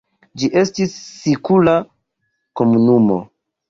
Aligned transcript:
Ĝi 0.43 0.47
estis 0.61 0.95
sikula 1.11 1.79
komunumo. 2.63 3.25